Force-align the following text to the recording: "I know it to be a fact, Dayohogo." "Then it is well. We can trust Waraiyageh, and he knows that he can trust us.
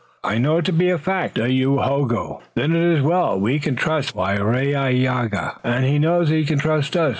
"I 0.23 0.39
know 0.39 0.57
it 0.57 0.65
to 0.65 0.71
be 0.73 0.89
a 0.89 0.97
fact, 0.97 1.35
Dayohogo." 1.35 2.41
"Then 2.55 2.75
it 2.75 2.81
is 2.97 3.03
well. 3.03 3.39
We 3.39 3.59
can 3.59 3.75
trust 3.75 4.15
Waraiyageh, 4.15 5.59
and 5.63 5.85
he 5.85 5.99
knows 5.99 6.29
that 6.29 6.35
he 6.37 6.43
can 6.45 6.57
trust 6.57 6.97
us. 6.97 7.09